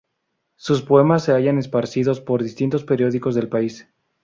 Sus 0.55 0.81
poemas 0.81 1.23
se 1.25 1.31
hallaban 1.31 1.59
esparcidos 1.59 2.21
por 2.21 2.41
distintos 2.41 2.83
periódicos 2.83 3.35
del 3.35 3.49
país. 3.49 3.87